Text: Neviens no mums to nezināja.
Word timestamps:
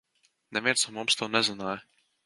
Neviens 0.57 0.87
no 0.87 0.95
mums 0.97 1.21
to 1.21 1.31
nezināja. 1.37 1.81